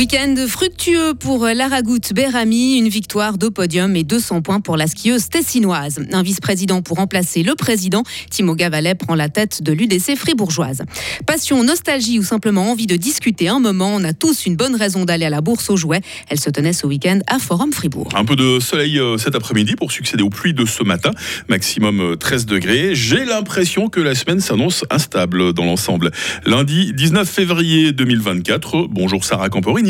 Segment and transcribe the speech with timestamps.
[0.00, 5.28] Week-end fructueux pour Laragout Berami, une victoire de podium et 200 points pour la skieuse
[5.28, 6.00] tessinoise.
[6.10, 10.84] Un vice-président pour remplacer le président, Timo Gavalet prend la tête de l'UDC fribourgeoise.
[11.26, 15.04] Passion, nostalgie ou simplement envie de discuter un moment, on a tous une bonne raison
[15.04, 16.00] d'aller à la bourse aux jouets.
[16.30, 18.08] Elle se tenait ce week-end à Forum Fribourg.
[18.14, 21.10] Un peu de soleil euh, cet après-midi pour succéder aux pluies de ce matin,
[21.50, 22.94] maximum 13 euh, degrés.
[22.94, 26.10] J'ai l'impression que la semaine s'annonce instable dans l'ensemble.
[26.46, 28.86] Lundi 19 février 2024.
[28.88, 29.89] Bonjour Sarah Camporini.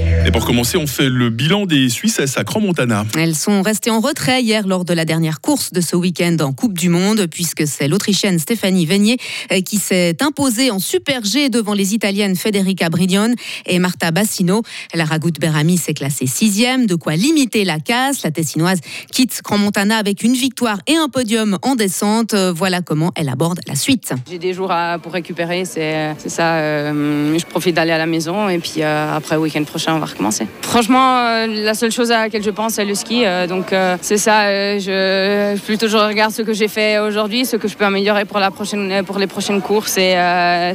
[0.31, 3.03] Et pour commencer, on fait le bilan des Suisses à Grand-Montana.
[3.17, 6.53] Elles sont restées en retrait hier lors de la dernière course de ce week-end en
[6.53, 9.17] Coupe du Monde, puisque c'est l'Autrichienne Stéphanie Veignier
[9.51, 13.33] euh, qui s'est imposée en Super G devant les Italiennes Federica Bridion
[13.65, 14.61] et Marta Bassino.
[14.93, 18.23] La Ragout Berami s'est classée sixième, de quoi limiter la casse.
[18.23, 18.79] La Tessinoise
[19.11, 22.35] quitte Grand-Montana avec une victoire et un podium en descente.
[22.35, 24.13] Voilà comment elle aborde la suite.
[24.29, 24.71] J'ai des jours
[25.03, 26.55] pour récupérer, c'est ça.
[26.59, 29.99] Euh, je profite d'aller à la maison et puis euh, après le week-end prochain, on
[29.99, 30.20] va recommencer.
[30.61, 33.23] Franchement, euh, la seule chose à laquelle je pense, c'est le ski.
[33.47, 34.45] donc c'est ça.
[34.79, 38.39] je plutôt je regarde ce que j'ai fait aujourd'hui, ce que je peux améliorer pour
[38.39, 39.97] la prochaine, pour les prochaines courses.
[39.97, 40.15] Et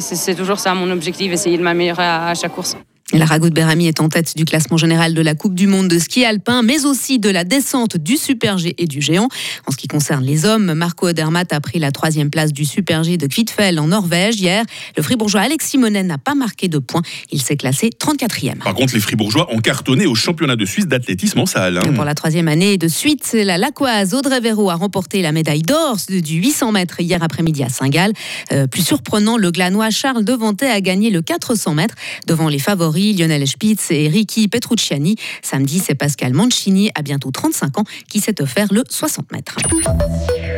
[0.00, 2.76] c'est toujours ça mon objectif, essayer de m'améliorer à chaque course.
[3.16, 5.98] La Ragout Berami est en tête du classement général de la Coupe du Monde de
[5.98, 9.28] ski alpin, mais aussi de la descente du Super G et du géant.
[9.66, 13.04] En ce qui concerne les hommes, Marco Odermatt a pris la troisième place du Super
[13.04, 14.64] G de Kvitfell en Norvège hier.
[14.98, 17.00] Le fribourgeois Alex Simonen n'a pas marqué de points.
[17.32, 18.58] Il s'est classé 34e.
[18.58, 21.78] Par contre, les fribourgeois ont cartonné au championnat de Suisse d'athlétisme en salle.
[21.78, 21.94] Hein.
[21.94, 25.96] Pour la troisième année de suite, la Lacoise Audrey Véro a remporté la médaille d'or
[26.10, 28.12] du 800 mètres hier après-midi à Saint-Gall.
[28.52, 31.94] Euh, plus surprenant, le glanois Charles Devantet a gagné le 400 mètres
[32.26, 35.16] devant les favoris Lionel Spitz et Ricky Petrucciani.
[35.42, 39.56] Samedi, c'est Pascal Mancini, à bientôt 35 ans, qui s'est offert le 60 mètres.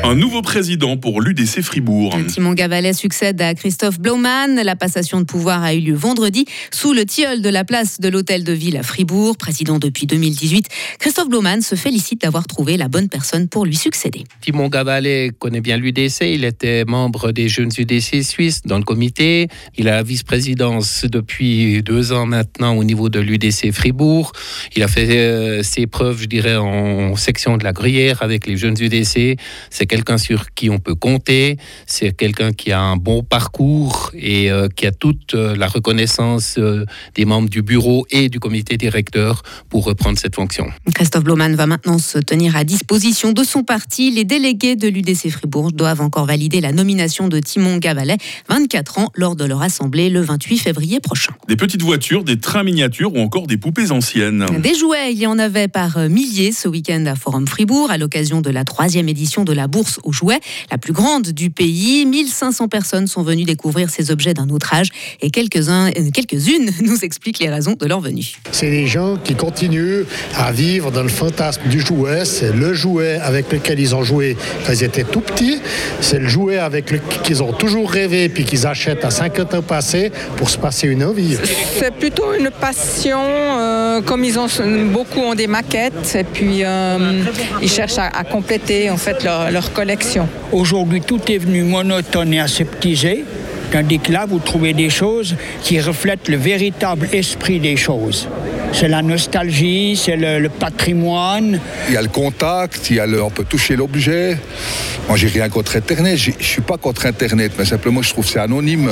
[0.05, 2.17] Un nouveau président pour l'UDC Fribourg.
[2.29, 4.55] Timon Gavalet succède à Christophe Blaumann.
[4.63, 8.09] La passation de pouvoir a eu lieu vendredi sous le tilleul de la place de
[8.09, 9.37] l'Hôtel de Ville à Fribourg.
[9.37, 14.25] Président depuis 2018, Christophe Blaumann se félicite d'avoir trouvé la bonne personne pour lui succéder.
[14.41, 16.23] Timon Gavalet connaît bien l'UDC.
[16.23, 19.49] Il était membre des jeunes UDC suisses dans le comité.
[19.77, 24.33] Il a la vice-présidence depuis deux ans maintenant au niveau de l'UDC Fribourg.
[24.77, 28.57] Il a fait euh, ses preuves, je dirais, en section de la Gruyère avec les
[28.57, 29.39] jeunes UDC.
[29.71, 31.57] C'est quelqu'un sur qui on peut compter.
[31.87, 36.59] C'est quelqu'un qui a un bon parcours et euh, qui a toute euh, la reconnaissance
[37.15, 40.67] des membres du bureau et du comité directeur pour reprendre cette fonction.
[40.95, 44.11] Christophe Bloman va maintenant se tenir à disposition de son parti.
[44.11, 49.11] Les délégués de l'UDC Fribourg doivent encore valider la nomination de Timon Gavalet, 24 ans,
[49.15, 51.33] lors de leur assemblée le 28 février prochain.
[51.49, 54.47] Des petites voitures, des trains miniatures ou encore des poupées anciennes.
[54.61, 58.41] Des jouets, il y en avait par milliers ce week-end à Forum Fribourg à l'occasion
[58.41, 60.41] de la troisième édition de la bourse aux jouets,
[60.71, 62.07] la plus grande du pays.
[62.07, 64.89] 1500 personnes sont venues découvrir ces objets d'un autre âge
[65.21, 68.35] et quelques-uns, euh, quelques-unes nous expliquent les raisons de leur venue.
[68.53, 70.05] C'est des gens qui continuent
[70.37, 72.25] à vivre dans le fantasme du jouet.
[72.25, 74.37] C'est le jouet avec lequel ils ont joué
[74.67, 75.59] quand ils étaient tout petits.
[76.01, 79.63] C'est le jouet avec lequel ils ont toujours rêvé puis qu'ils achètent à 50 ans
[79.63, 81.37] passés pour se passer une envie.
[81.79, 83.21] C'est plutôt une passion.
[83.21, 84.47] Euh, comme ils ont
[84.93, 87.23] beaucoup ont des maquettes et puis euh,
[87.61, 90.27] ils cherchent à, compléter en fait leur, leur collection.
[90.53, 93.25] Aujourd'hui, tout est venu monotone et aseptisé.
[93.71, 98.27] Tandis que là, vous trouvez des choses qui reflètent le véritable esprit des choses.
[98.73, 101.61] C'est la nostalgie, c'est le, patrimoine.
[101.89, 104.39] Il y a le contact, il y a le, on peut toucher l'objet.
[105.09, 106.19] Moi, j'ai rien contre Internet.
[106.19, 108.89] Je suis pas contre Internet, mais simplement, je trouve c'est anonyme.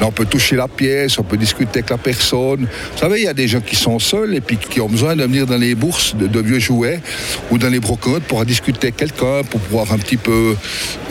[0.00, 2.62] Là, on peut toucher la pièce, on peut discuter avec la personne.
[2.62, 5.14] Vous savez, il y a des gens qui sont seuls et puis qui ont besoin
[5.16, 7.00] de venir dans les bourses de, vieux jouets
[7.50, 10.56] ou dans les brocantes pour discuter avec quelqu'un, pour pouvoir un petit peu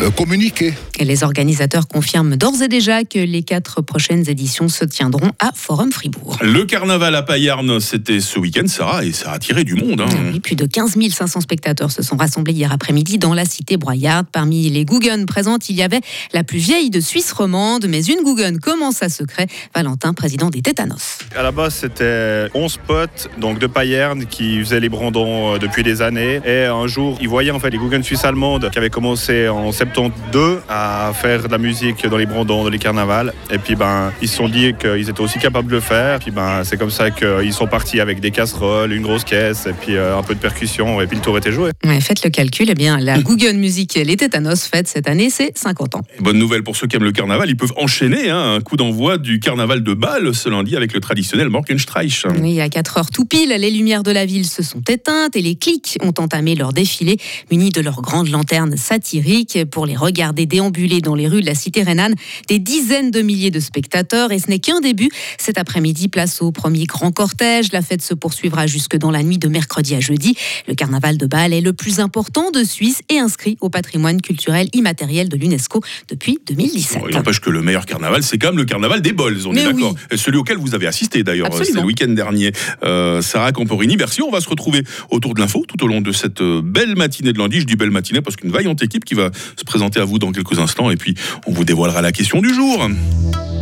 [0.01, 0.73] euh, communiquer.
[0.99, 5.51] Et les organisateurs confirment d'ores et déjà que les quatre prochaines éditions se tiendront à
[5.55, 6.37] Forum Fribourg.
[6.41, 10.01] Le carnaval à Payarn, c'était ce week-end, Sarah, et ça a attiré du monde.
[10.01, 10.39] Hein.
[10.41, 14.25] plus de 15 500 spectateurs se sont rassemblés hier après-midi dans la cité broyarde.
[14.31, 16.01] Parmi les Guggen présentes, il y avait
[16.33, 19.45] la plus vieille de Suisse romande, mais une Guggen commence à secret.
[19.75, 21.19] Valentin, président des Tétanos.
[21.35, 25.83] À la base, c'était 11 potes donc de Payerne qui faisaient les brandons euh, depuis
[25.83, 26.41] des années.
[26.47, 29.71] Et un jour, ils voyaient en fait les Guggen suisses allemandes qui avaient commencé en
[29.71, 33.33] 72 à faire de la musique dans les brandons, dans les carnavals.
[33.51, 36.17] Et puis ben, ils se sont dit qu'ils étaient aussi capables de le faire.
[36.17, 39.65] Puis ben, c'est comme ça qu'ils sont partis parti avec des casseroles, une grosse caisse
[39.65, 41.71] et puis un peu de percussion et puis le tour était joué.
[41.99, 45.95] faites le calcul, eh bien la Google Music Les Tétanos fête cette année ses 50
[45.95, 46.01] ans.
[46.21, 49.17] Bonne nouvelle pour ceux qui aiment le carnaval, ils peuvent enchaîner hein, un coup d'envoi
[49.17, 52.25] du carnaval de Bâle ce lundi avec le traditionnel Morgenstreich.
[52.39, 55.41] Oui, à 4 heures tout pile, les lumières de la ville se sont éteintes et
[55.41, 57.17] les clics ont entamé leur défilé
[57.51, 61.55] munis de leurs grandes lanternes satiriques pour les regarder déambuler dans les rues de la
[61.55, 62.15] cité rhénane.
[62.47, 65.09] Des dizaines de milliers de spectateurs et ce n'est qu'un début.
[65.37, 67.72] Cet après-midi, place au premier grand cortège.
[67.73, 70.37] La fête se poursuivra jusque dans la nuit de mercredi à jeudi.
[70.67, 74.67] Le carnaval de Bâle est le plus important de Suisse et inscrit au patrimoine culturel
[74.73, 77.01] immatériel de l'UNESCO depuis 2017.
[77.09, 79.63] il n'empêche que le meilleur carnaval, c'est quand même le carnaval des bols, on est
[79.63, 79.95] d'accord.
[80.15, 82.51] Celui auquel vous avez assisté d'ailleurs, c'est le week-end dernier.
[82.83, 84.21] Euh, Sarah Camporini, merci.
[84.21, 87.33] On va se retrouver autour de l'info tout au long de cette euh, belle matinée
[87.33, 87.59] de lundi.
[87.59, 90.31] Je dis belle matinée parce qu'une vaillante équipe qui va se présenter à vous dans
[90.31, 91.15] quelques instants et puis
[91.47, 92.87] on vous dévoilera la question du jour.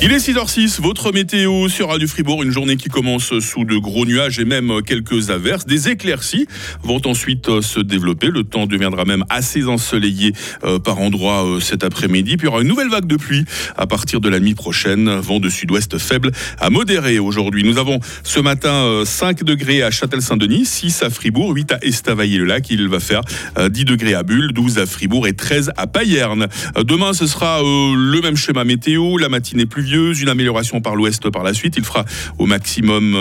[0.00, 4.06] Il est 6h06, votre météo sur Radio Fribourg, une journée qui commence sous de gros
[4.06, 5.66] nuages et même quelques averses.
[5.66, 6.46] Des éclaircies
[6.84, 8.28] vont ensuite euh, se développer.
[8.28, 12.36] Le temps deviendra même assez ensoleillé euh, par endroits euh, cet après-midi.
[12.36, 13.44] Puis il y aura une nouvelle vague de pluie
[13.76, 15.10] à partir de la nuit prochaine.
[15.18, 16.30] Vent de sud-ouest faible
[16.60, 17.64] à modéré aujourd'hui.
[17.64, 22.70] Nous avons ce matin 5 degrés à Châtel-Saint-Denis, 6 à Fribourg, 8 à Estavayer-le-Lac.
[22.70, 23.22] Il va faire
[23.58, 26.46] 10 degrés à Bulle, 12 à Fribourg et 13 à Payerne.
[26.84, 29.18] Demain, ce sera le même schéma météo.
[29.18, 31.74] La matinée une amélioration par l'ouest par la suite.
[31.76, 32.04] Il fera
[32.38, 33.12] au maximum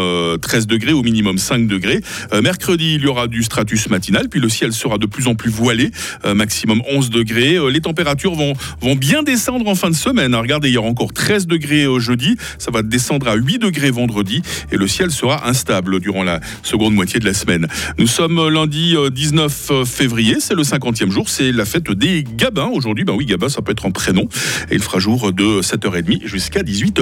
[0.42, 2.02] 13 euh, degrés, au minimum 5 degrés.
[2.34, 5.36] Euh, mercredi, il y aura du stratus matinal, puis le ciel sera de plus en
[5.36, 5.92] plus voilé,
[6.26, 7.58] euh, maximum 11 degrés.
[7.72, 10.34] les températures vont, vont bien descendre en fin de semaine.
[10.34, 10.42] Hein.
[10.42, 14.42] Regardez, il y aura encore 13 degrés jeudi, ça va descendre à 8 degrés vendredi,
[14.72, 17.68] et le ciel sera instable durant la seconde moitié de la semaine.
[17.98, 23.06] Nous sommes lundi 19 février, c'est le 50e jour, c'est la fête des Gabins aujourd'hui.
[23.06, 24.28] Ben oui, Gabin, ça peut être un prénom,
[24.70, 26.28] et il fera jour de 7h30
[26.58, 26.98] jusqu'à 18h.